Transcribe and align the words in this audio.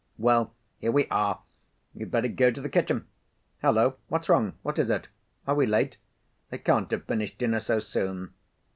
Well, 0.17 0.55
here 0.79 0.91
we 0.91 1.07
are. 1.09 1.41
You'd 1.93 2.09
better 2.09 2.27
go 2.27 2.49
to 2.49 2.59
the 2.59 2.69
kitchen. 2.69 3.05
Hullo! 3.61 3.97
what's 4.07 4.29
wrong, 4.29 4.53
what 4.63 4.79
is 4.79 4.89
it? 4.89 5.09
Are 5.45 5.53
we 5.53 5.67
late? 5.67 5.97
They 6.49 6.57
can't 6.57 6.89
have 6.89 7.05
finished 7.05 7.37
dinner 7.37 7.59
so 7.59 7.77
soon! 7.77 8.33